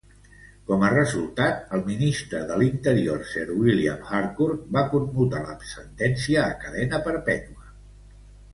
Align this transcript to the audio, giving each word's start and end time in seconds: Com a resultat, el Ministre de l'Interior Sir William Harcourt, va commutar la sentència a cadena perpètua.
Com 0.69 0.85
a 0.85 0.87
resultat, 0.93 1.59
el 1.77 1.83
Ministre 1.89 2.39
de 2.51 2.57
l'Interior 2.61 3.21
Sir 3.33 3.45
William 3.59 4.07
Harcourt, 4.17 4.65
va 4.79 4.85
commutar 4.97 5.45
la 5.45 5.59
sentència 5.77 6.43
a 6.49 6.59
cadena 6.67 7.05
perpètua. 7.11 7.73